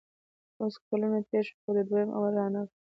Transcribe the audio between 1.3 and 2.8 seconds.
شول خو دویم امر رانغی